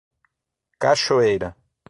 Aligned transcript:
Cachoeira 0.81 1.53